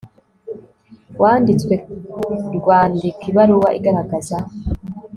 wanditswe 1.21 1.75
rwandika 2.57 3.23
ibaruwa 3.31 3.69
igaragaza 3.77 4.37